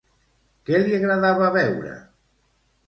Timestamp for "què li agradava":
0.69-1.53